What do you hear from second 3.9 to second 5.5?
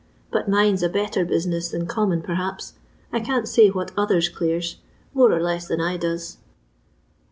others clears; more and